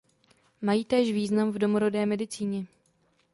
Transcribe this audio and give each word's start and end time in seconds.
Mají 0.61 0.85
též 0.85 1.11
význam 1.11 1.51
v 1.51 1.57
domorodé 1.57 2.05
medicíně. 2.05 2.65